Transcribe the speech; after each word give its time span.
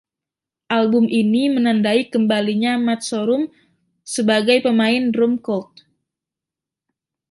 Album 0.77 1.05
ini 1.21 1.43
menandai 1.55 2.01
kembalinya 2.13 2.73
Matt 2.85 3.01
Sorum 3.09 3.43
sebagai 4.13 4.57
pemain 4.65 5.03
drum 5.13 5.33
Cult. 5.45 5.73